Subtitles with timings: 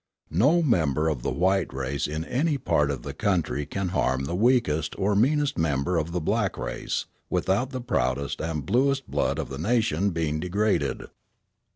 [0.31, 4.33] No member of the white race in any part of the country can harm the
[4.33, 9.49] weakest or meanest member of the black race without the proudest and bluest blood of
[9.49, 11.05] the nation being degraded.